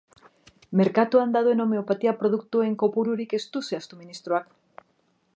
Merkatuan 0.79 1.33
dauden 1.35 1.59
homeopatia 1.65 2.13
produktuen 2.21 2.73
kopururik 2.85 3.35
ez 3.39 3.43
du 3.57 3.61
zehaztu 3.69 3.99
ministroak. 3.99 4.51